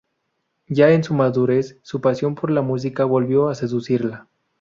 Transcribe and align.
Ya 0.65 0.89
en 0.89 1.03
su 1.03 1.13
madurez, 1.13 1.77
su 1.83 2.01
pasión 2.01 2.33
por 2.33 2.49
la 2.49 2.63
música 2.63 3.05
volvió 3.05 3.49
a 3.49 3.53
seducirla. 3.53 4.27